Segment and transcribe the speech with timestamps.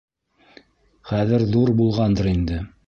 [1.11, 2.63] Хәҙер ҙур булғандыр инде.